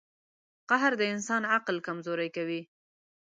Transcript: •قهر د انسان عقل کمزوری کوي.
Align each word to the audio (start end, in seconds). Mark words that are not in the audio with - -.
•قهر 0.69 0.91
د 0.99 1.03
انسان 1.13 1.41
عقل 1.55 1.75
کمزوری 1.87 2.29
کوي. 2.35 2.61